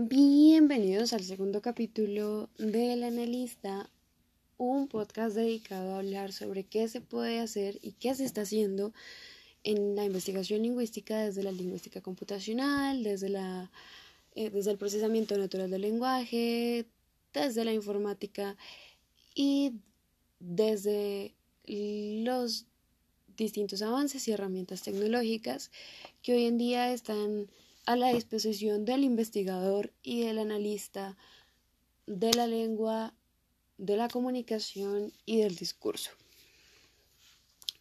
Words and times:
Bienvenidos 0.00 1.12
al 1.12 1.24
segundo 1.24 1.60
capítulo 1.60 2.50
del 2.56 3.02
Analista, 3.02 3.90
un 4.56 4.86
podcast 4.86 5.34
dedicado 5.34 5.92
a 5.92 5.98
hablar 5.98 6.32
sobre 6.32 6.62
qué 6.62 6.86
se 6.86 7.00
puede 7.00 7.40
hacer 7.40 7.80
y 7.82 7.94
qué 7.94 8.14
se 8.14 8.24
está 8.24 8.42
haciendo 8.42 8.92
en 9.64 9.96
la 9.96 10.04
investigación 10.04 10.62
lingüística 10.62 11.24
desde 11.24 11.42
la 11.42 11.50
lingüística 11.50 12.00
computacional, 12.00 13.02
desde, 13.02 13.28
la, 13.28 13.72
eh, 14.36 14.50
desde 14.50 14.70
el 14.70 14.78
procesamiento 14.78 15.36
natural 15.36 15.68
del 15.68 15.82
lenguaje, 15.82 16.86
desde 17.32 17.64
la 17.64 17.72
informática 17.72 18.56
y 19.34 19.72
desde 20.38 21.34
los 21.66 22.66
distintos 23.36 23.82
avances 23.82 24.28
y 24.28 24.30
herramientas 24.30 24.82
tecnológicas 24.82 25.72
que 26.22 26.34
hoy 26.34 26.44
en 26.44 26.56
día 26.56 26.92
están 26.92 27.48
a 27.88 27.96
la 27.96 28.12
disposición 28.12 28.84
del 28.84 29.02
investigador 29.02 29.94
y 30.02 30.20
del 30.20 30.40
analista 30.40 31.16
de 32.06 32.30
la 32.34 32.46
lengua, 32.46 33.14
de 33.78 33.96
la 33.96 34.08
comunicación 34.08 35.10
y 35.24 35.38
del 35.38 35.56
discurso. 35.56 36.10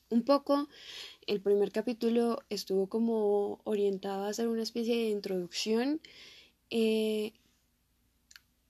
Un 0.09 0.23
poco, 0.23 0.69
el 1.25 1.41
primer 1.41 1.73
capítulo 1.73 2.41
estuvo 2.49 2.87
como 2.87 3.59
orientado 3.65 4.23
a 4.23 4.29
hacer 4.29 4.47
una 4.47 4.63
especie 4.63 4.95
de 4.95 5.09
introducción, 5.09 5.99
eh, 6.69 7.33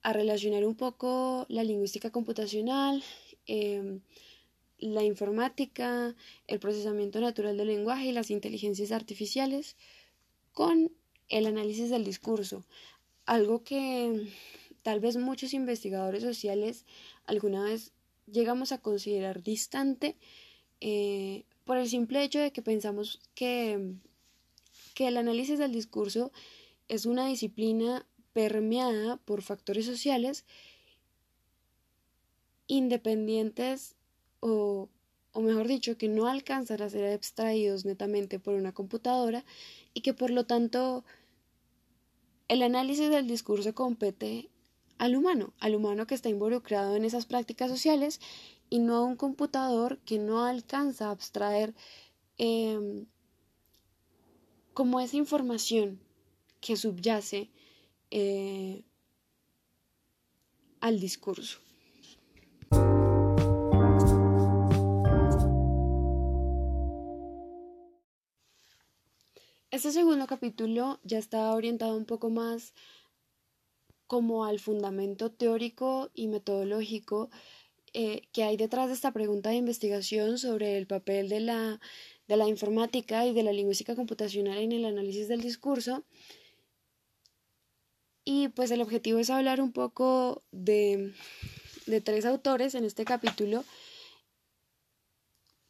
a 0.02 0.14
relacionar 0.14 0.66
un 0.66 0.74
poco 0.74 1.46
la 1.50 1.64
lingüística 1.64 2.10
computacional, 2.10 3.04
em, 3.46 4.02
la 4.80 5.04
informática, 5.04 6.16
el 6.48 6.60
procesamiento 6.60 7.20
natural 7.20 7.58
del 7.58 7.68
lenguaje 7.68 8.08
y 8.08 8.12
las 8.12 8.32
inteligencias 8.32 8.92
artificiales 8.92 9.76
con 10.52 10.92
el 11.30 11.46
análisis 11.46 11.90
del 11.90 12.04
discurso, 12.04 12.66
algo 13.26 13.64
que 13.64 14.28
tal 14.82 15.00
vez 15.00 15.18
muchos 15.18 15.54
investigadores 15.54 16.24
sociales 16.24 16.86
alguna 17.26 17.64
vez 17.64 17.92
llegamos 18.32 18.72
a 18.72 18.78
considerar 18.78 19.44
distante 19.44 20.16
eh, 20.80 21.44
por 21.66 21.78
el 21.78 21.90
simple 21.90 22.24
hecho 22.24 22.40
de 22.40 22.52
que 22.52 22.62
pensamos 22.62 23.20
que, 23.36 23.96
que 24.94 25.08
el 25.08 25.18
análisis 25.18 25.60
del 25.60 25.74
discurso 25.74 26.32
es 26.88 27.06
una 27.06 27.28
disciplina 27.28 28.06
permeada 28.34 29.18
por 29.18 29.42
factores 29.42 29.86
sociales 29.86 30.46
independientes 32.68 33.96
o, 34.40 34.90
o 35.38 35.42
mejor 35.42 35.68
dicho, 35.68 36.00
que 36.00 36.08
no 36.08 36.26
alcanzan 36.26 36.82
a 36.82 36.90
ser 36.90 37.14
abstraídos 37.14 37.86
netamente 37.86 38.40
por 38.40 38.56
una 38.56 38.74
computadora 38.74 39.46
y 39.94 40.02
que 40.02 40.16
por 40.16 40.32
lo 40.32 40.48
tanto 40.48 41.06
el 42.48 42.64
análisis 42.64 43.12
del 43.12 43.28
discurso 43.28 43.76
compete 43.76 44.50
al 44.98 45.16
humano, 45.16 45.54
al 45.60 45.76
humano 45.76 46.08
que 46.08 46.16
está 46.16 46.30
involucrado 46.30 46.96
en 46.96 47.06
esas 47.06 47.28
prácticas 47.28 47.70
sociales 47.70 48.20
y 48.72 48.80
no 48.80 48.96
a 48.96 49.04
un 49.04 49.16
computador 49.16 50.00
que 50.00 50.18
no 50.18 50.44
alcanza 50.44 51.10
a 51.10 51.12
abstraer 51.12 51.76
em, 52.40 53.06
como 54.74 55.00
esa 55.00 55.18
información 55.18 56.00
que 56.62 56.76
subyace 56.76 57.52
eh, 58.10 58.82
al 60.82 61.00
discurso. 61.00 61.67
Este 69.70 69.92
segundo 69.92 70.28
capítulo 70.28 70.98
ya 71.04 71.18
está 71.18 71.52
orientado 71.54 71.98
un 71.98 72.06
poco 72.06 72.30
más 72.30 72.74
como 74.08 74.46
al 74.46 74.60
fundamento 74.60 75.30
teórico 75.30 76.10
y 76.14 76.30
metodológico 76.30 77.30
eh, 77.92 78.22
que 78.32 78.44
hay 78.46 78.56
detrás 78.56 78.88
de 78.88 78.94
esta 78.94 79.12
pregunta 79.12 79.50
de 79.50 79.58
investigación 79.58 80.38
sobre 80.38 80.78
el 80.78 80.88
papel 80.88 81.28
de 81.28 81.42
la, 81.42 81.82
de 82.30 82.38
la 82.38 82.48
informática 82.48 83.26
y 83.26 83.34
de 83.34 83.44
la 83.44 83.52
lingüística 83.52 83.94
computacional 83.94 84.58
en 84.58 84.72
el 84.72 84.86
análisis 84.86 85.28
del 85.28 85.42
discurso. 85.42 86.06
Y 88.24 88.48
pues 88.48 88.72
el 88.72 88.82
objetivo 88.82 89.20
es 89.20 89.30
hablar 89.30 89.60
un 89.60 89.74
poco 89.74 90.44
de, 90.52 91.14
de 91.88 92.00
tres 92.00 92.26
autores 92.26 92.74
en 92.74 92.86
este 92.86 93.04
capítulo 93.04 93.66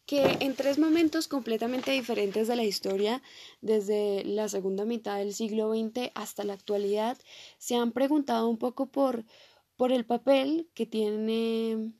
que 0.07 0.37
en 0.39 0.55
tres 0.55 0.79
momentos 0.79 1.27
completamente 1.27 1.91
diferentes 1.91 2.47
de 2.47 2.55
la 2.55 2.63
historia, 2.63 3.21
desde 3.61 4.23
la 4.23 4.47
segunda 4.47 4.85
mitad 4.85 5.17
del 5.17 5.33
siglo 5.33 5.69
XX 5.69 6.11
hasta 6.15 6.45
la 6.45 6.53
actualidad, 6.53 7.17
se 7.57 7.75
han 7.75 7.91
preguntado 7.91 8.47
un 8.47 8.57
poco 8.57 8.87
por, 8.87 9.25
por 9.75 9.91
el 9.91 10.05
papel 10.05 10.69
que 10.73 10.85
tiene 10.85 11.91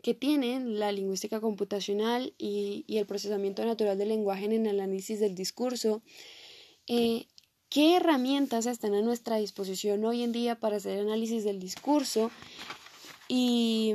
que 0.00 0.14
tienen 0.14 0.78
la 0.78 0.92
lingüística 0.92 1.40
computacional 1.40 2.32
y, 2.38 2.84
el 2.88 3.04
procesamiento 3.04 3.64
natural 3.64 3.98
del 3.98 4.08
lenguaje 4.08 4.44
en 4.44 4.52
el 4.66 4.80
análisis 4.80 5.18
del 5.18 5.34
discurso, 5.34 6.02
eh, 6.86 7.26
qué 7.68 7.96
herramientas 7.96 8.66
están 8.66 8.94
a 8.94 9.02
nuestra 9.02 9.36
disposición 9.36 10.04
hoy 10.04 10.22
en 10.22 10.30
día 10.30 10.60
para 10.60 10.76
hacer 10.76 11.00
análisis 11.00 11.42
del 11.42 11.58
discurso 11.58 12.30
y 13.26 13.92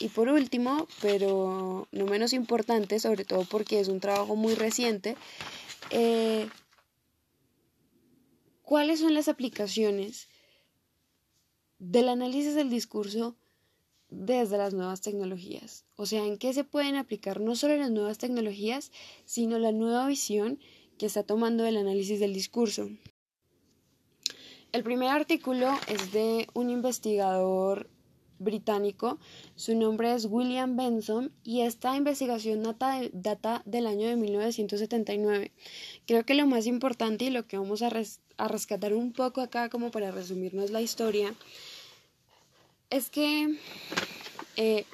y 0.00 0.08
por 0.08 0.28
último, 0.30 0.88
pero 1.02 1.86
no 1.92 2.04
menos 2.06 2.32
importante, 2.32 2.98
sobre 2.98 3.24
todo 3.26 3.44
porque 3.44 3.80
es 3.80 3.88
un 3.88 4.00
trabajo 4.00 4.34
muy 4.34 4.54
reciente, 4.54 5.14
eh, 5.90 6.48
¿cuáles 8.62 9.00
son 9.00 9.12
las 9.12 9.28
aplicaciones 9.28 10.28
del 11.78 12.08
análisis 12.08 12.54
del 12.54 12.70
discurso 12.70 13.36
desde 14.08 14.56
las 14.56 14.72
nuevas 14.72 15.02
tecnologías? 15.02 15.84
O 15.96 16.06
sea, 16.06 16.24
¿en 16.24 16.38
qué 16.38 16.54
se 16.54 16.64
pueden 16.64 16.96
aplicar 16.96 17.38
no 17.38 17.54
solo 17.54 17.76
las 17.76 17.90
nuevas 17.90 18.16
tecnologías, 18.16 18.92
sino 19.26 19.58
la 19.58 19.70
nueva 19.70 20.06
visión 20.06 20.58
que 20.96 21.06
está 21.06 21.24
tomando 21.24 21.66
el 21.66 21.76
análisis 21.76 22.20
del 22.20 22.32
discurso? 22.32 22.88
El 24.72 24.82
primer 24.82 25.08
artículo 25.08 25.68
es 25.88 26.12
de 26.12 26.46
un 26.54 26.70
investigador 26.70 27.90
británico. 28.40 29.18
Su 29.54 29.76
nombre 29.76 30.12
es 30.12 30.24
William 30.24 30.76
Benson 30.76 31.32
y 31.44 31.60
esta 31.60 31.94
investigación 31.94 32.62
data, 32.62 33.62
del 33.64 33.86
año 33.86 34.08
de 34.08 34.16
1979. 34.16 35.52
Creo 36.06 36.24
que 36.24 36.34
lo 36.34 36.46
más 36.46 36.66
importante 36.66 37.26
y 37.26 37.30
lo 37.30 37.46
que 37.46 37.58
vamos 37.58 37.82
a, 37.82 37.90
rescatar 38.48 38.94
un 38.94 39.12
poco 39.12 39.42
acá 39.42 39.68
como 39.68 39.92
para 39.92 40.10
resumirnos 40.10 40.70
la 40.70 40.80
historia 40.80 41.34
es 42.88 43.10
que 43.10 43.56
eh, 44.56 44.84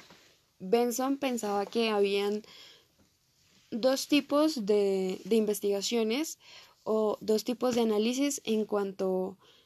Benson 0.59 1.17
pensaba 1.17 1.65
que 1.65 1.89
habían 1.89 2.43
dos 3.71 4.07
tipos 4.07 4.65
de, 4.65 5.19
de 5.23 5.35
investigaciones 5.35 6.37
o 6.83 7.17
dos 7.21 7.43
tipos 7.43 7.75
de 7.75 7.81
análisis 7.81 8.41
en 8.45 8.65
cuanto 8.65 9.37
a 9.41 9.56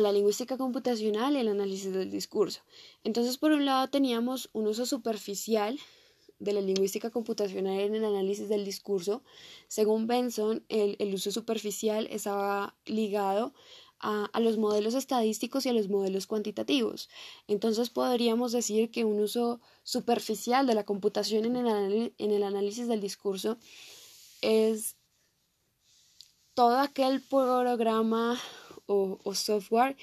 la 0.00 0.12
lingüística 0.12 0.56
computacional 0.56 1.34
y 1.34 1.38
el 1.38 1.48
análisis 1.48 1.92
del 1.92 2.10
discurso. 2.10 2.60
Entonces, 3.04 3.38
por 3.38 3.52
un 3.52 3.64
lado, 3.64 3.88
teníamos 3.88 4.50
un 4.52 4.66
uso 4.66 4.86
superficial 4.86 5.78
de 6.38 6.52
la 6.52 6.60
lingüística 6.60 7.10
computacional 7.10 7.80
en 7.80 7.94
el 7.94 8.04
análisis 8.04 8.48
del 8.48 8.64
discurso. 8.64 9.22
Según 9.68 10.06
Benson, 10.06 10.64
el, 10.68 11.14
uso 11.14 11.30
superficial 11.30 12.08
estaba 12.10 12.76
ligado 12.86 13.54
a, 14.00 14.28
los 14.40 14.58
modelos 14.58 14.94
estadísticos 14.94 15.64
y 15.64 15.70
a 15.70 15.72
los 15.72 15.88
modelos 15.88 16.26
cuantitativos. 16.26 17.08
Entonces 17.48 17.88
podríamos 17.88 18.52
decir 18.52 18.90
que 18.90 19.04
un 19.04 19.20
uso 19.20 19.60
superficial 19.82 20.66
de 20.66 20.74
la 20.74 20.84
computación 20.84 21.44
en 21.46 21.56
el, 21.56 22.14
en 22.18 22.30
el 22.30 22.42
análisis 22.42 22.88
del 22.88 23.00
discurso 23.00 23.56
es 24.42 24.96
todo 26.54 26.78
aquel 26.78 27.20
programa 27.22 28.38
o, 28.86 29.34
software 29.34 29.96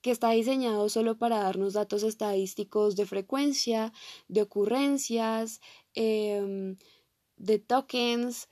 que 0.00 0.10
está 0.10 0.30
diseñado 0.30 0.88
solo 0.88 1.18
para 1.18 1.40
darnos 1.40 1.72
datos 1.72 2.02
estadísticos 2.02 2.94
de 2.96 3.06
frecuencia, 3.06 3.92
de 4.28 4.42
ocurrencias, 4.42 5.60
em, 5.94 6.76
de 7.36 7.58
tokens, 7.58 8.48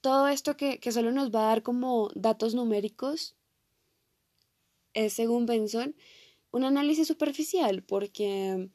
todo 0.00 0.28
esto 0.28 0.56
que, 0.56 0.78
que, 0.80 0.92
solo 0.92 1.10
nos 1.12 1.30
va 1.30 1.40
a 1.40 1.48
dar 1.48 1.62
como 1.62 2.10
datos 2.14 2.54
numéricos 2.54 3.34
es, 4.92 5.12
según 5.12 5.46
Benson, 5.46 5.96
un 6.52 6.64
análisis 6.64 7.08
superficial, 7.08 7.82
porque, 7.82 8.70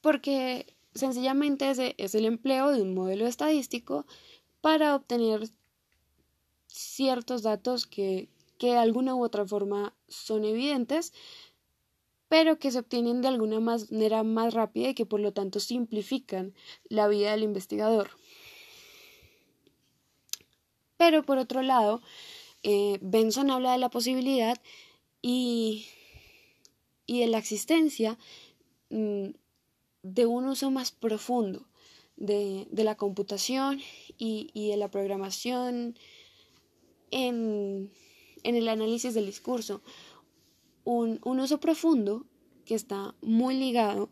porque 0.00 0.74
sencillamente 0.94 1.70
es 1.98 2.14
el 2.14 2.24
empleo 2.24 2.72
de 2.72 2.82
un 2.82 2.94
modelo 2.94 3.26
estadístico 3.26 4.06
para 4.60 4.96
obtener 4.96 5.50
ciertos 6.74 7.42
datos 7.42 7.86
que, 7.86 8.28
que 8.58 8.72
de 8.72 8.78
alguna 8.78 9.14
u 9.14 9.22
otra 9.22 9.46
forma 9.46 9.94
son 10.08 10.44
evidentes, 10.44 11.12
pero 12.28 12.58
que 12.58 12.72
se 12.72 12.80
obtienen 12.80 13.22
de 13.22 13.28
alguna 13.28 13.60
manera 13.60 14.24
más 14.24 14.54
rápida 14.54 14.88
y 14.88 14.94
que 14.94 15.06
por 15.06 15.20
lo 15.20 15.32
tanto 15.32 15.60
simplifican 15.60 16.52
la 16.88 17.06
vida 17.06 17.30
del 17.30 17.44
investigador. 17.44 18.10
Pero 20.96 21.22
por 21.22 21.38
otro 21.38 21.62
lado, 21.62 22.02
eh, 22.64 22.98
Benson 23.02 23.52
habla 23.52 23.72
de 23.72 23.78
la 23.78 23.90
posibilidad 23.90 24.60
y, 25.22 25.86
y 27.06 27.20
de 27.20 27.28
la 27.28 27.38
existencia 27.38 28.18
mm, 28.90 29.28
de 30.02 30.26
un 30.26 30.46
uso 30.46 30.72
más 30.72 30.90
profundo 30.90 31.68
de, 32.16 32.66
la 32.72 32.96
computación 32.96 33.80
y, 34.18 34.68
de 34.68 34.76
la 34.76 34.90
programación 34.90 35.98
en, 37.14 37.90
el 38.42 38.68
análisis 38.68 39.14
del 39.14 39.26
discurso. 39.26 39.80
Un, 40.84 41.20
un 41.24 41.40
uso 41.40 41.60
profundo 41.60 42.26
que 42.66 42.74
está 42.74 43.14
muy 43.22 43.56
ligado 43.56 44.10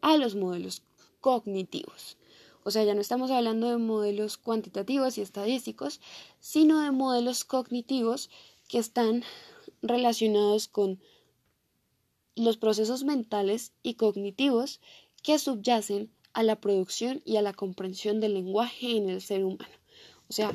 a 0.00 0.16
los 0.16 0.34
modelos 0.34 0.82
cognitivos. 1.20 2.16
O 2.64 2.70
sea, 2.70 2.84
ya 2.84 2.94
no 2.94 3.00
estamos 3.00 3.30
hablando 3.30 3.68
de 3.68 3.78
modelos 3.78 4.38
cuantitativos 4.38 5.18
y 5.18 5.20
estadísticos, 5.20 6.00
sino 6.40 6.80
de 6.80 6.90
modelos 6.90 7.44
cognitivos 7.44 8.30
que 8.68 8.78
están 8.78 9.22
relacionados 9.82 10.66
con 10.66 11.00
los 12.36 12.56
procesos 12.56 13.04
mentales 13.04 13.72
y 13.82 13.94
cognitivos 13.94 14.80
que 15.22 15.38
subyacen 15.38 16.10
a 16.32 16.42
la 16.42 16.60
producción 16.60 17.22
y 17.24 17.36
a 17.36 17.42
la 17.42 17.52
comprensión 17.52 18.20
del 18.20 18.34
lenguaje 18.34 18.96
en 18.96 19.10
el 19.10 19.20
ser 19.20 19.44
humano. 19.44 19.74
O 20.28 20.32
sea, 20.32 20.52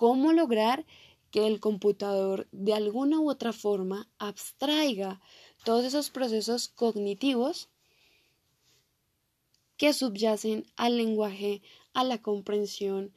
cómo 0.00 0.32
lograr 0.32 0.86
que 1.30 1.46
el 1.46 1.60
computador 1.60 2.48
de 2.52 2.72
alguna 2.72 3.20
u 3.20 3.28
otra 3.28 3.52
forma 3.52 4.08
abstraiga 4.18 5.20
todos 5.62 5.84
esos 5.84 6.08
procesos 6.08 6.68
cognitivos 6.68 7.68
que 9.76 9.92
subyacen 9.92 10.64
al 10.76 10.96
lenguaje, 10.96 11.60
a 11.92 12.02
la 12.04 12.16
comprensión, 12.22 13.12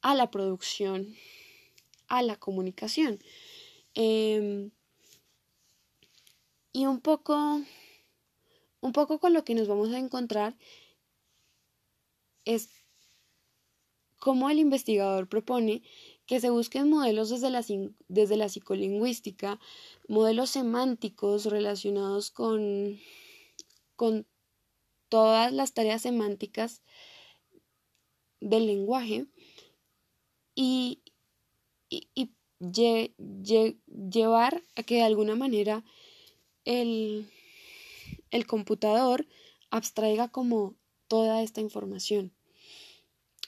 a 0.00 0.14
la 0.14 0.30
producción, 0.30 1.12
a 2.06 2.22
la 2.22 2.36
comunicación. 2.36 3.18
Em, 3.94 4.70
y 6.72 6.86
un 6.86 7.00
poco, 7.00 7.62
un 8.80 8.92
poco 8.92 9.18
con 9.18 9.32
lo 9.32 9.44
que 9.44 9.56
nos 9.56 9.66
vamos 9.66 9.92
a 9.92 9.98
encontrar 9.98 10.56
es 12.44 12.68
cómo 14.22 14.48
el 14.50 14.60
investigador 14.60 15.28
propone 15.28 15.82
que 16.32 16.40
se 16.40 16.48
busquen 16.48 16.88
modelos 16.88 17.28
desde 17.28 17.50
la, 17.50 17.62
desde 18.08 18.38
la 18.38 18.48
psicolingüística, 18.48 19.60
modelos 20.08 20.48
semánticos 20.48 21.44
relacionados 21.44 22.30
con, 22.30 22.98
con 23.96 24.26
todas 25.10 25.52
las 25.52 25.74
tareas 25.74 26.00
semánticas 26.00 26.80
del 28.40 28.64
lenguaje 28.64 29.26
y, 30.54 31.02
llevar 32.58 34.62
a 34.74 34.82
que 34.84 34.94
de 34.94 35.02
alguna 35.02 35.36
manera 35.36 35.84
el, 36.64 37.30
el 38.30 38.46
computador 38.46 39.26
abstraiga 39.68 40.28
como 40.28 40.76
toda 41.08 41.42
esta 41.42 41.60
información 41.60 42.32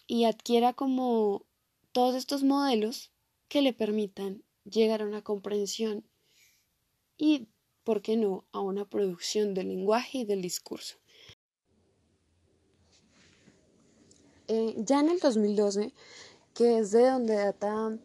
y 0.07 0.25
adquiera 0.25 0.75
como 0.75 1.47
todos 1.95 2.17
estos 2.17 2.43
modelos 2.43 3.13
que 3.49 3.63
le 3.63 3.73
permitan 3.73 4.43
llegar 4.65 5.01
a 5.01 5.07
una 5.07 5.23
comprensión 5.23 6.05
y, 7.17 7.47
¿por 7.85 8.03
qué 8.03 8.17
no?, 8.17 8.45
a 8.51 8.61
una 8.61 8.85
producción 8.85 9.55
del 9.55 9.69
lenguaje 9.69 10.19
y 10.19 10.25
del 10.25 10.43
discurso. 10.43 10.97
Eh, 14.49 14.75
ya 14.77 15.01
en 15.01 15.09
el 15.09 15.21
2012, 15.21 15.93
que 16.53 16.79
es 16.79 16.91
de 16.91 17.09
donde 17.09 17.37
data 17.37 17.97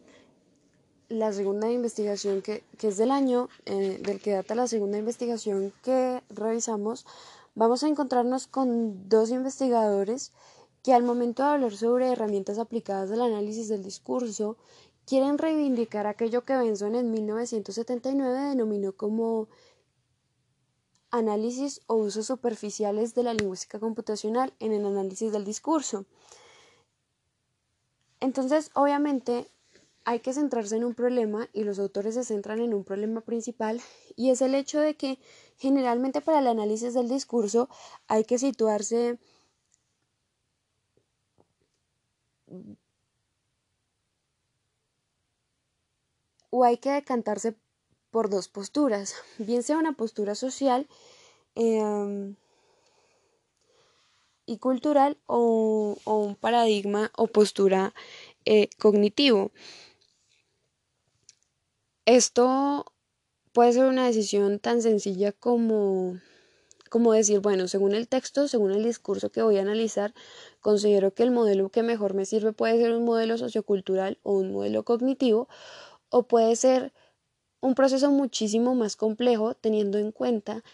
la 1.08 1.32
segunda 1.32 1.68
investigación, 1.68 2.42
que, 2.42 2.62
es 2.80 2.96
del 2.96 3.10
año 3.10 3.48
eh, 3.66 3.98
del 4.00 4.20
que 4.20 4.34
data 4.34 4.54
la 4.54 4.68
segunda 4.68 4.98
investigación 4.98 5.72
que 5.82 6.22
revisamos, 6.28 7.06
vamos 7.56 7.82
a 7.82 7.88
encontrarnos 7.88 8.46
con 8.46 9.08
dos 9.08 9.30
investigadores 9.30 10.32
que 10.82 10.94
al 10.94 11.02
momento 11.02 11.42
de 11.42 11.50
hablar 11.50 11.76
sobre 11.76 12.08
herramientas 12.08 12.58
aplicadas 12.58 13.10
al 13.10 13.20
análisis 13.20 13.68
del 13.68 13.82
discurso, 13.82 14.56
quieren 15.04 15.38
reivindicar 15.38 16.06
aquello 16.06 16.44
que 16.44 16.56
Benson 16.56 16.94
en 16.94 17.10
1979 17.10 18.50
denominó 18.50 18.92
como 18.92 19.48
análisis 21.10 21.80
o 21.86 21.96
usos 21.96 22.26
superficiales 22.26 23.14
de 23.14 23.24
la 23.24 23.34
lingüística 23.34 23.78
computacional 23.78 24.54
en 24.60 24.72
el 24.72 24.86
análisis 24.86 25.32
del 25.32 25.44
discurso. 25.44 26.06
Entonces, 28.20 28.70
obviamente, 28.74 29.50
hay 30.04 30.20
que 30.20 30.32
centrarse 30.32 30.76
en 30.76 30.84
un 30.84 30.94
problema 30.94 31.48
y 31.52 31.64
los 31.64 31.78
autores 31.78 32.14
se 32.14 32.24
centran 32.24 32.60
en 32.60 32.74
un 32.74 32.84
problema 32.84 33.20
principal 33.20 33.80
y 34.16 34.30
es 34.30 34.40
el 34.42 34.54
hecho 34.54 34.80
de 34.80 34.96
que 34.96 35.18
generalmente 35.56 36.20
para 36.20 36.38
el 36.38 36.46
análisis 36.46 36.94
del 36.94 37.08
discurso 37.08 37.68
hay 38.08 38.24
que 38.24 38.38
situarse 38.38 39.18
o 46.50 46.64
hay 46.64 46.78
que 46.78 46.90
decantarse 46.90 47.54
por 48.10 48.28
dos 48.28 48.48
posturas, 48.48 49.14
bien 49.38 49.62
sea 49.62 49.78
una 49.78 49.92
postura 49.92 50.34
social 50.34 50.88
em, 51.54 52.36
y 54.46 54.58
cultural 54.58 55.16
o, 55.26 55.96
un 56.04 56.34
paradigma 56.34 57.12
o 57.16 57.28
postura 57.28 57.94
eh, 58.44 58.68
cognitivo. 58.78 59.52
Esto 62.04 62.92
puede 63.52 63.72
ser 63.72 63.84
una 63.84 64.06
decisión 64.06 64.58
tan 64.58 64.82
sencilla 64.82 65.30
como, 65.30 66.18
como 66.90 67.12
decir, 67.14 67.40
bueno, 67.40 67.68
según 67.68 67.94
el 67.94 68.08
texto, 68.08 68.48
según 68.48 68.72
el 68.72 68.84
discurso 68.84 69.30
que 69.30 69.42
voy 69.42 69.56
a 69.56 69.62
analizar, 69.62 70.12
considero 70.60 71.14
que 71.14 71.22
el 71.22 71.30
modelo 71.30 71.70
que 71.70 71.82
mejor 71.82 72.14
me 72.14 72.26
sirve 72.26 72.52
puede 72.52 72.76
ser 72.78 72.92
un 72.92 73.04
modelo 73.04 73.38
sociocultural 73.38 74.18
o 74.24 74.34
un 74.34 74.52
modelo 74.52 74.84
cognitivo, 74.84 75.48
o 76.10 76.24
puede 76.24 76.56
ser 76.56 76.92
un 77.60 77.74
proceso 77.74 78.10
muchísimo 78.10 78.74
más 78.74 78.96
complejo 78.96 79.54
teniendo 79.54 79.98
en 79.98 80.10
cuenta 80.10 80.64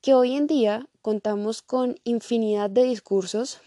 que 0.00 0.14
hoy 0.14 0.36
en 0.36 0.46
día 0.46 0.88
contamos 1.02 1.60
con 1.60 1.98
infinidad 2.04 2.70
de 2.70 2.84
discursos 2.84 3.60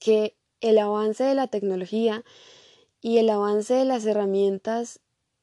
que 0.00 0.36
el 0.60 0.78
avance 0.78 1.22
de 1.22 1.36
la 1.36 1.46
tecnología 1.46 2.24
y 3.00 3.18
el 3.18 3.30
avance 3.30 3.74
de 3.74 3.84
las 3.84 4.04
herramientas 4.06 5.00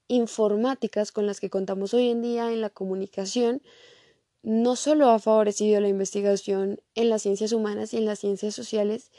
informáticas 0.10 1.14
con 1.14 1.26
las 1.26 1.40
que 1.40 1.50
contamos 1.50 1.94
hoy 1.94 2.10
en 2.10 2.22
día 2.22 2.52
en 2.52 2.60
la 2.60 2.70
comunicación 2.70 3.62
no 4.44 4.76
solo 4.76 5.10
ha 5.10 5.20
favorecido 5.20 5.82
la 5.82 5.90
investigación 5.90 6.82
en 6.96 7.10
las 7.10 7.24
ciencias 7.24 7.52
humanas 7.52 7.94
y 7.94 7.98
en 7.98 8.06
las 8.06 8.20
ciencias 8.20 8.56
sociales, 8.56 9.12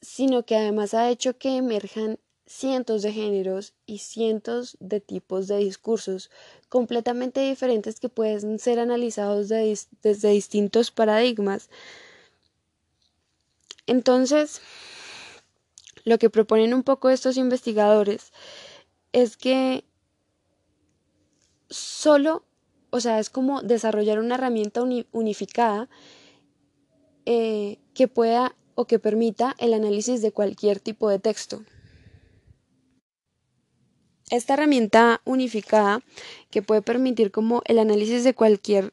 sino 0.00 0.44
que 0.44 0.56
además 0.56 0.94
ha 0.94 1.10
hecho 1.10 1.38
que 1.38 1.56
emerjan 1.56 2.18
cientos 2.46 3.02
de 3.02 3.12
géneros 3.12 3.72
y 3.86 3.98
cientos 3.98 4.76
de 4.80 5.00
tipos 5.00 5.46
de 5.48 5.58
discursos 5.58 6.30
completamente 6.68 7.40
diferentes 7.40 8.00
que 8.00 8.08
pueden 8.08 8.58
ser 8.58 8.78
analizados 8.78 9.48
desde 9.48 10.28
distintos 10.30 10.90
paradigmas. 10.90 11.70
Entonces, 13.86 14.60
lo 16.04 16.18
que 16.18 16.30
proponen 16.30 16.74
un 16.74 16.82
poco 16.82 17.10
estos 17.10 17.36
investigadores 17.36 18.32
es 19.12 19.36
que 19.36 19.84
solo, 21.70 22.44
o 22.92 23.00
sea, 23.00 23.18
es 23.18 23.30
como 23.30 23.62
desarrollar 23.62 24.20
una 24.20 24.34
herramienta 24.34 24.82
unificada 25.12 25.88
eh, 27.24 27.78
que 27.94 28.06
pueda 28.06 28.54
o 28.74 28.86
que 28.86 28.98
permita 28.98 29.56
el 29.58 29.72
análisis 29.72 30.20
de 30.20 30.30
cualquier 30.30 30.78
tipo 30.78 31.08
de 31.08 31.18
texto. 31.18 31.64
Esta 34.28 34.54
herramienta 34.54 35.22
unificada 35.24 36.02
que 36.50 36.60
puede 36.60 36.82
permitir 36.82 37.30
como 37.30 37.62
el 37.64 37.78
análisis 37.78 38.24
de 38.24 38.34
cualquier 38.34 38.92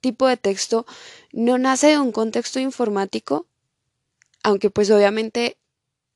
tipo 0.00 0.28
de 0.28 0.36
texto 0.36 0.86
no 1.32 1.58
nace 1.58 1.88
de 1.88 1.98
un 1.98 2.12
contexto 2.12 2.60
informático, 2.60 3.48
aunque 4.44 4.70
pues 4.70 4.88
obviamente 4.92 5.58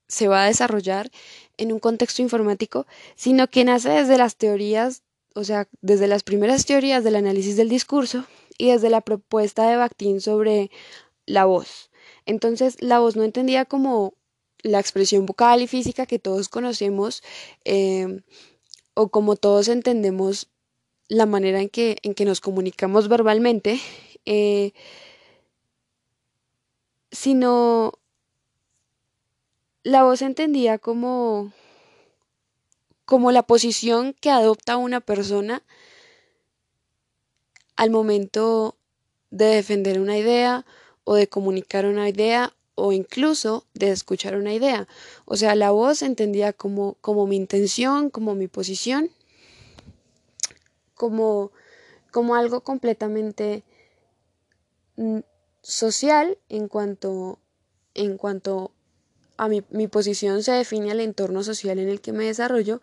se 0.06 0.28
va 0.28 0.44
a 0.44 0.46
desarrollar 0.46 1.10
en 1.56 1.72
un 1.72 1.80
contexto 1.80 2.22
informático, 2.22 2.86
sino 3.16 3.48
que 3.48 3.64
nace 3.64 3.88
desde 3.88 4.16
las 4.16 4.36
teorías, 4.36 5.02
o 5.34 5.44
sea, 5.44 5.68
desde 5.80 6.08
las 6.08 6.22
primeras 6.22 6.66
teorías 6.66 7.04
del 7.04 7.16
análisis 7.16 7.56
del 7.56 7.68
discurso 7.68 8.24
y 8.56 8.70
desde 8.70 8.90
la 8.90 9.00
propuesta 9.00 9.68
de 9.68 9.76
Bakhtin 9.76 10.20
sobre 10.20 10.70
la 11.26 11.44
voz. 11.44 11.90
Entonces, 12.26 12.76
la 12.80 12.98
voz 12.98 13.16
no 13.16 13.24
entendía 13.24 13.64
como 13.64 14.14
la 14.62 14.80
expresión 14.80 15.26
vocal 15.26 15.62
y 15.62 15.66
física 15.66 16.06
que 16.06 16.18
todos 16.18 16.48
conocemos 16.48 17.22
em, 17.64 18.22
o 18.94 19.08
como 19.08 19.36
todos 19.36 19.68
entendemos 19.68 20.48
la 21.08 21.26
manera 21.26 21.60
en 21.60 21.68
que, 21.68 21.98
en 22.02 22.14
que 22.14 22.24
nos 22.24 22.40
comunicamos 22.40 23.08
verbalmente, 23.08 23.80
eh, 24.26 24.72
sino 27.10 27.92
la 29.84 30.02
voz 30.04 30.20
entendía 30.22 30.78
como 30.78 31.52
como 33.08 33.32
la 33.32 33.42
posición 33.42 34.12
que 34.12 34.28
adopta 34.28 34.76
una 34.76 35.00
persona 35.00 35.62
al 37.74 37.88
momento 37.88 38.76
de 39.30 39.46
defender 39.46 39.98
una 39.98 40.18
idea 40.18 40.66
o 41.04 41.14
de 41.14 41.26
comunicar 41.26 41.86
una 41.86 42.06
idea 42.06 42.52
o 42.74 42.92
incluso 42.92 43.64
de 43.72 43.92
escuchar 43.92 44.36
una 44.36 44.52
idea. 44.52 44.86
O 45.24 45.36
sea, 45.38 45.54
la 45.54 45.70
voz 45.70 46.02
entendía 46.02 46.52
como, 46.52 46.98
como 47.00 47.26
mi 47.26 47.36
intención, 47.36 48.10
como 48.10 48.34
mi 48.34 48.46
posición, 48.46 49.08
como, 50.94 51.50
como 52.10 52.34
algo 52.34 52.60
completamente 52.60 53.62
mm, 54.96 55.20
social 55.62 56.36
en 56.50 56.68
cuanto, 56.68 57.38
en 57.94 58.18
cuanto 58.18 58.72
a 59.38 59.48
mi, 59.48 59.64
mi 59.70 59.88
posición 59.88 60.42
se 60.42 60.52
define 60.52 60.90
al 60.90 61.00
entorno 61.00 61.42
social 61.42 61.78
en 61.78 61.88
el 61.88 62.00
que 62.00 62.12
me 62.12 62.26
desarrollo, 62.26 62.82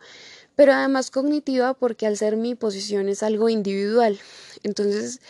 pero 0.55 0.73
además 0.73 1.11
cognitiva 1.11 1.73
porque 1.73 2.07
al 2.07 2.17
ser 2.17 2.37
mi 2.37 2.55
posición 2.55 3.09
es 3.09 3.21
algo 3.21 3.49
individual. 3.49 4.19
Entonces, 4.63 5.21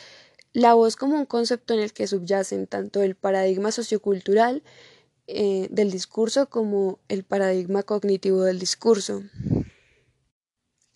la 0.53 0.73
voz 0.73 0.95
como 0.95 1.17
un 1.17 1.25
concepto 1.25 1.73
en 1.73 1.81
el 1.81 1.91
que 1.91 2.07
subyacen 2.07 2.67
tanto 2.67 3.03
el 3.03 3.15
paradigma 3.15 3.73
sociocultural 3.73 4.63
eh, 5.27 5.67
del 5.71 5.91
discurso 5.91 6.49
como 6.49 6.99
el 7.09 7.23
paradigma 7.23 7.83
cognitivo 7.83 8.43
del 8.43 8.59
discurso. 8.59 9.23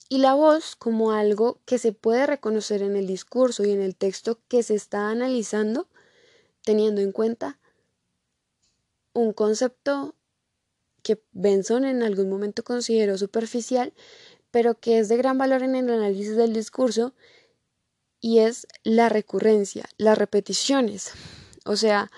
Y 0.07 0.19
la 0.19 0.33
voz 0.33 0.75
como 0.75 1.11
algo 1.11 1.59
que 1.65 1.77
se 1.77 1.91
puede 1.91 2.25
reconocer 2.25 2.81
en 2.83 2.95
el 2.95 3.05
discurso 3.05 3.65
y 3.65 3.71
en 3.71 3.81
el 3.81 3.95
texto 3.95 4.39
que 4.47 4.63
se 4.63 4.75
está 4.75 5.09
analizando, 5.09 5.87
teniendo 6.63 7.01
en 7.01 7.11
cuenta 7.11 7.59
un 9.13 9.33
concepto 9.33 10.15
que 11.03 11.21
Benson 11.31 11.85
en 11.85 12.03
algún 12.03 12.29
momento 12.29 12.63
consideró 12.63 13.17
superficial, 13.17 13.93
pero 14.51 14.79
que 14.79 14.99
es 14.99 15.09
de 15.09 15.17
gran 15.17 15.37
valor 15.37 15.63
en 15.63 15.75
el 15.75 15.89
análisis 15.89 16.35
del 16.35 16.53
discurso, 16.53 17.13
y 18.21 18.39
es 18.39 18.67
la 18.83 19.09
recurrencia, 19.09 19.85
las 19.97 20.17
repeticiones. 20.17 21.11
O 21.65 21.75
sea, 21.75 22.11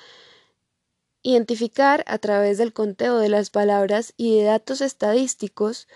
identificar 1.22 2.04
a 2.08 2.18
través 2.18 2.58
del 2.58 2.74
conteo 2.74 3.18
de 3.18 3.30
las 3.30 3.50
palabras 3.50 4.14
y 4.18 4.38
de 4.38 4.46
datos 4.46 4.82
estadísticos 4.82 5.88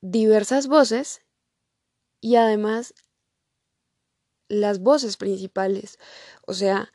diversas 0.00 0.66
voces 0.66 1.22
y 2.20 2.36
además 2.36 2.94
las 4.48 4.80
voces 4.80 5.16
principales. 5.16 5.98
O 6.46 6.54
sea, 6.54 6.92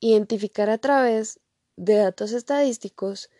identificar 0.00 0.70
a 0.70 0.78
través 0.78 1.40
de 1.76 1.96
datos 1.96 2.32
estadísticos 2.32 3.30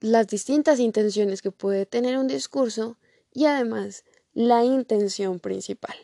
las 0.00 0.26
distintas 0.26 0.80
intenciones 0.80 1.40
que 1.40 1.50
puede 1.50 1.86
tener 1.86 2.18
un 2.18 2.28
discurso 2.28 2.98
y 3.32 3.46
además 3.46 4.04
la 4.34 4.62
intención 4.62 5.40
principal. 5.40 5.96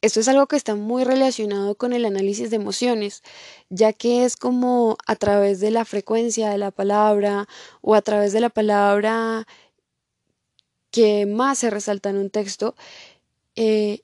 Esto 0.00 0.20
es 0.20 0.28
algo 0.28 0.46
que 0.46 0.56
está 0.56 0.74
muy 0.74 1.02
relacionado 1.02 1.74
con 1.76 1.92
el 1.92 2.04
análisis 2.04 2.50
de 2.50 2.56
emociones, 2.56 3.22
ya 3.70 3.92
que 3.92 4.24
es 4.24 4.36
como 4.36 4.98
a 5.06 5.16
través 5.16 5.60
de 5.60 5.70
la 5.70 5.84
frecuencia 5.84 6.50
de 6.50 6.58
la 6.58 6.70
palabra 6.70 7.48
o 7.80 7.94
a 7.94 8.02
través 8.02 8.32
de 8.32 8.40
la 8.40 8.50
palabra 8.50 9.46
que 10.90 11.26
más 11.26 11.58
se 11.58 11.70
resalta 11.70 12.10
en 12.10 12.18
un 12.18 12.30
texto 12.30 12.76
eh, 13.56 14.03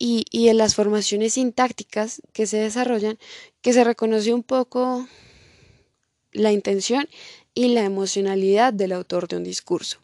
y, 0.00 0.24
y 0.32 0.48
en 0.48 0.56
las 0.56 0.74
formaciones 0.74 1.34
sintácticas 1.34 2.22
que 2.32 2.46
se 2.46 2.56
desarrollan, 2.56 3.18
que 3.60 3.72
se 3.72 3.84
reconoce 3.84 4.34
un 4.34 4.42
poco 4.42 5.06
la 6.32 6.50
intención 6.50 7.08
y 7.54 7.68
la 7.68 7.84
emocionalidad 7.84 8.72
del 8.72 8.92
autor 8.92 9.28
de 9.28 9.36
un 9.36 9.44
discurso. 9.44 9.98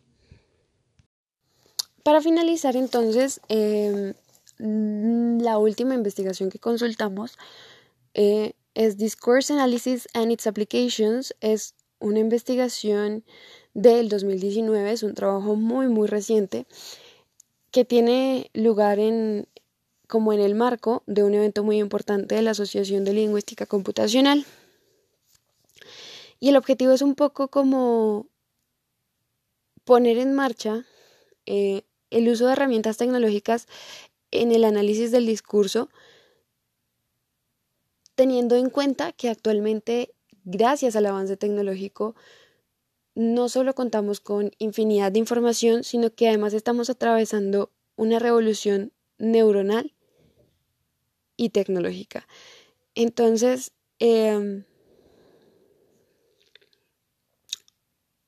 Para 2.02 2.20
finalizar 2.20 2.76
entonces, 2.76 3.40
em, 3.48 4.14
la 4.58 5.58
última 5.58 5.94
investigación 5.94 6.50
que 6.50 6.58
consultamos 6.58 7.36
eh, 8.14 8.52
es 8.74 8.96
Discourse 8.96 9.52
Analysis 9.52 10.08
and 10.14 10.30
its 10.30 10.46
Applications. 10.46 11.34
Es 11.40 11.74
una 11.98 12.20
investigación 12.20 13.24
del 13.74 14.08
2019, 14.08 14.92
es 14.92 15.02
un 15.02 15.14
trabajo 15.14 15.56
muy 15.56 15.88
muy 15.88 16.06
reciente 16.06 16.66
que 17.70 17.84
tiene 17.84 18.50
lugar 18.54 18.98
en, 18.98 19.48
como 20.06 20.32
en 20.32 20.40
el 20.40 20.54
marco 20.54 21.02
de 21.06 21.22
un 21.25 21.34
evento 21.34 21.64
muy 21.64 21.78
importante 21.78 22.34
de 22.34 22.42
la 22.42 22.52
Asociación 22.52 23.04
de 23.04 23.12
Lingüística 23.12 23.66
Computacional. 23.66 24.46
Y 26.38 26.50
el 26.50 26.56
objetivo 26.56 26.92
es 26.92 27.02
un 27.02 27.14
poco 27.14 27.48
como 27.48 28.26
poner 29.84 30.18
en 30.18 30.34
marcha 30.34 30.84
eh, 31.46 31.82
el 32.10 32.28
uso 32.28 32.46
de 32.46 32.52
herramientas 32.52 32.96
tecnológicas 32.96 33.66
en 34.30 34.52
el 34.52 34.64
análisis 34.64 35.10
del 35.10 35.26
discurso, 35.26 35.88
teniendo 38.14 38.56
en 38.56 38.70
cuenta 38.70 39.12
que 39.12 39.28
actualmente, 39.28 40.14
gracias 40.44 40.96
al 40.96 41.06
avance 41.06 41.36
tecnológico, 41.36 42.14
no 43.14 43.48
solo 43.48 43.75
contamos 43.75 44.20
con 44.20 44.50
infinidad 44.58 45.10
de 45.10 45.18
información, 45.18 45.84
sino 45.84 46.10
que 46.14 46.28
además 46.28 46.52
estamos 46.52 46.90
atravesando 46.90 47.72
una 47.96 48.18
revolución 48.18 48.92
neuronal 49.18 49.95
y 51.36 51.50
tecnológica. 51.50 52.26
Entonces, 52.94 53.72
em, 53.98 54.64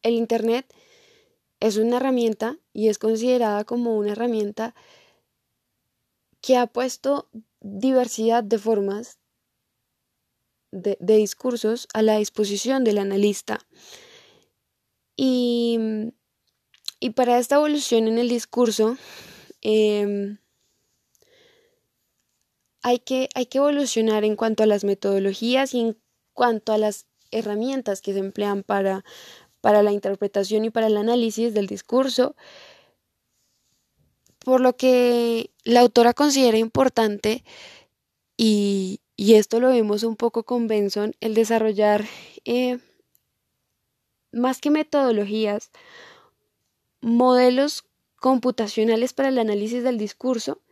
el 0.03 0.15
Internet 0.15 0.73
es 1.61 1.77
una 1.77 1.97
herramienta 1.97 2.59
y 2.73 2.89
es 2.89 2.99
considerada 2.99 3.65
como 3.65 3.97
una 3.97 4.13
herramienta 4.13 4.75
que 6.41 6.57
ha 6.57 6.67
puesto 6.67 7.29
diversidad 7.61 8.45
de 8.45 8.59
formas 8.59 9.19
de, 10.71 10.97
discursos 11.01 11.89
a 11.95 12.03
la 12.03 12.19
disposición 12.19 12.85
del 12.85 12.99
analista. 12.99 13.67
Y, 15.17 15.79
para 17.15 17.39
esta 17.39 17.57
evolución 17.57 18.07
en 18.07 18.19
el 18.19 18.29
discurso, 18.29 18.97
em, 19.63 20.39
hay 22.89 23.01
que, 23.01 23.29
hay 23.35 23.45
que 23.47 23.59
evolucionar 23.59 24.25
en 24.25 24.35
cuanto 24.35 24.63
a 24.63 24.67
las 24.67 24.83
metodologías 24.83 25.75
y 25.75 25.81
en 25.81 25.99
cuanto 26.33 26.73
a 26.73 26.79
las 26.79 27.07
herramientas 27.31 28.01
que 28.01 28.15
se 28.15 28.21
emplean 28.21 28.63
para, 28.63 29.05
para 29.61 29.83
la 29.83 29.93
interpretación 29.93 30.65
y 30.65 30.71
para 30.71 30.87
el 30.87 30.97
análisis 30.97 31.53
del 31.53 31.67
discurso, 31.67 32.35
por 34.39 34.63
lo 34.63 34.77
que 34.79 35.51
la 35.65 35.81
autora 35.81 36.15
considera 36.15 36.57
importante, 36.57 37.45
y, 38.39 39.01
esto 39.19 39.61
lo 39.61 39.69
vemos 39.69 40.03
un 40.03 40.17
poco 40.17 40.45
con 40.45 40.67
Benson, 40.67 41.15
el 41.21 41.35
desarrollar 41.35 42.07
eh, 42.47 42.79
más 44.33 44.61
que 44.63 44.71
metodologías, 44.71 45.71
modelos 47.03 47.85
computacionales 48.17 49.13
para 49.13 49.29
el 49.29 49.39
análisis 49.39 49.83
del 49.83 49.99
discurso 49.99 50.63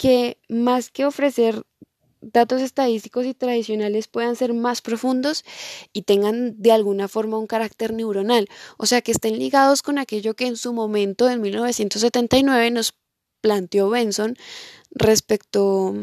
que 0.00 0.38
más 0.48 0.90
que 0.90 1.04
ofrecer 1.04 1.62
datos 2.22 2.62
estadísticos 2.62 3.26
y 3.26 3.34
tradicionales 3.34 4.08
puedan 4.08 4.34
ser 4.34 4.54
más 4.54 4.80
profundos 4.80 5.44
y 5.92 6.02
tengan 6.02 6.54
de 6.56 6.72
alguna 6.72 7.06
forma 7.06 7.36
un 7.36 7.46
carácter 7.46 7.92
neuronal, 7.92 8.48
o 8.78 8.86
sea, 8.86 9.02
que 9.02 9.12
estén 9.12 9.38
ligados 9.38 9.82
con 9.82 9.98
aquello 9.98 10.32
que 10.32 10.46
en 10.46 10.56
su 10.56 10.72
momento, 10.72 11.28
en 11.28 11.42
1979, 11.42 12.70
nos 12.70 12.94
planteó 13.42 13.90
Benson 13.90 14.38
respecto, 14.90 15.94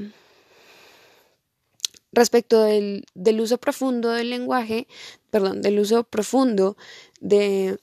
respecto 2.11 2.61
del, 2.61 3.03
uso 3.41 3.57
profundo 3.57 4.11
del 4.11 4.29
lenguaje, 4.29 4.87
perdón, 5.31 5.63
del 5.63 5.79
uso 5.79 6.03
profundo 6.03 6.77
de, 7.19 7.79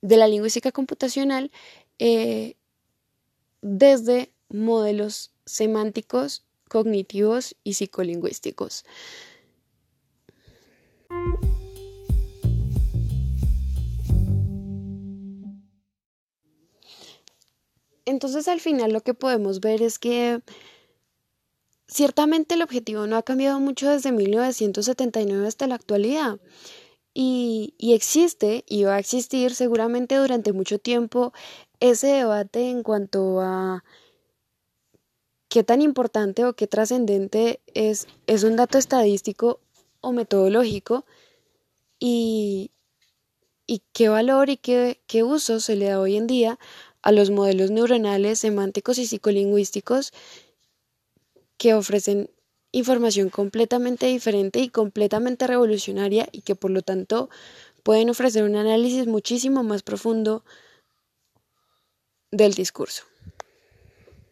la 0.00 0.26
lingüística 0.26 0.72
computacional 0.72 1.50
eh, 1.98 2.56
desde 3.60 4.32
modelos 4.48 5.32
semánticos, 5.50 6.44
cognitivos 6.68 7.56
y 7.64 7.74
psicolingüísticos. 7.74 8.84
Entonces 18.10 18.48
al 18.48 18.60
final 18.60 18.92
lo 18.92 19.02
que 19.02 19.14
podemos 19.14 19.60
ver 19.60 19.82
es 19.82 19.98
que 19.98 20.42
ciertamente 21.86 22.54
el 22.54 22.62
objetivo 22.62 23.06
no 23.06 23.16
ha 23.16 23.22
cambiado 23.22 23.60
mucho 23.60 23.88
desde 23.88 24.10
1979 24.10 25.46
hasta 25.46 25.66
la 25.66 25.76
actualidad. 25.76 26.40
Y, 27.14 27.74
existe 27.80 28.64
y 28.68 28.84
va 28.84 28.94
a 28.96 28.98
existir 28.98 29.54
seguramente 29.54 30.16
durante 30.16 30.52
mucho 30.52 30.78
tiempo 30.78 31.32
ese 31.80 32.08
debate 32.08 32.70
en 32.70 32.82
cuanto 32.82 33.40
a 33.40 33.84
qué 35.50 35.64
tan 35.64 35.82
importante 35.82 36.44
o 36.46 36.54
qué 36.54 36.66
trascendente 36.66 37.60
es, 37.74 38.06
es 38.26 38.44
un 38.44 38.56
dato 38.56 38.78
estadístico 38.78 39.60
o 40.00 40.12
metodológico 40.12 41.04
y, 41.98 42.70
y 43.66 43.82
qué 43.92 44.08
valor 44.08 44.48
y 44.48 44.56
qué, 44.56 45.00
qué 45.06 45.24
uso 45.24 45.60
se 45.60 45.76
le 45.76 45.86
da 45.86 46.00
hoy 46.00 46.16
en 46.16 46.28
día 46.28 46.58
a 47.02 47.12
los 47.12 47.30
modelos 47.30 47.70
neuronales, 47.72 48.38
semánticos 48.38 48.98
y 48.98 49.06
psicolingüísticos 49.06 50.12
que 51.58 51.74
ofrecen 51.74 52.30
información 52.72 53.28
completamente 53.28 54.06
diferente 54.06 54.60
y 54.60 54.68
completamente 54.68 55.48
revolucionaria 55.48 56.28
y 56.30 56.42
que 56.42 56.54
por 56.54 56.70
lo 56.70 56.82
tanto 56.82 57.28
pueden 57.82 58.08
ofrecer 58.08 58.44
un 58.44 58.54
análisis 58.54 59.08
muchísimo 59.08 59.64
más 59.64 59.82
profundo 59.82 60.44
del 62.30 62.54
discurso. 62.54 63.09